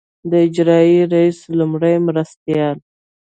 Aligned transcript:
د 0.29 0.31
اجرائیه 0.47 1.03
رییس 1.13 1.39
لومړي 1.59 1.95
مرستیال. 2.07 2.77